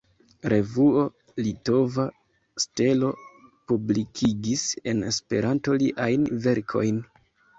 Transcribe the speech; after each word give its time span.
Revuo 0.51 1.01
„Litova 1.47 2.05
Stelo“ 2.63 3.11
publikigis 3.73 4.63
en 4.93 5.05
Esperanto 5.13 5.77
liajn 5.83 6.25
verkojn:. 6.47 7.01